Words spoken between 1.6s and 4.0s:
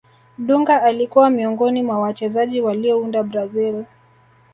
mwa wachezaji waliounda brazil